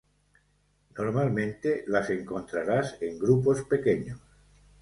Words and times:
Normalmente 0.99 1.83
las 1.85 2.09
encontrarás 2.09 2.97
en 3.03 3.19
grupos 3.19 3.61
pequeños. 3.65 4.19